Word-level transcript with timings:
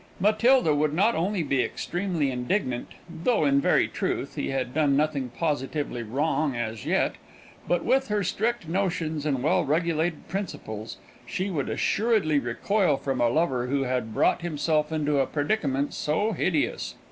Matilda 0.19 0.73
would 0.73 0.95
not 0.95 1.13
only 1.13 1.43
be 1.43 1.61
extremely 1.61 2.31
indignant 2.31 2.87
(though, 3.07 3.45
in 3.45 3.61
very 3.61 3.87
truth, 3.87 4.33
he 4.33 4.49
had 4.49 4.73
done 4.73 4.97
nothing 4.97 5.29
positively 5.37 6.01
wrong 6.01 6.55
as 6.55 6.87
yet), 6.87 7.17
but, 7.67 7.85
with 7.85 8.07
her 8.07 8.23
strict 8.23 8.67
notions 8.67 9.27
and 9.27 9.43
well 9.43 9.63
regulated 9.63 10.27
principles, 10.27 10.97
she 11.27 11.51
would 11.51 11.69
assuredly 11.69 12.39
recoil 12.39 12.97
from 12.97 13.21
a 13.21 13.29
lover 13.29 13.67
who 13.67 13.83
had 13.83 14.11
brought 14.11 14.41
himself 14.41 14.91
into 14.91 15.19
a 15.19 15.27
predicament 15.27 15.93
so 15.93 16.31
hideous. 16.31 16.95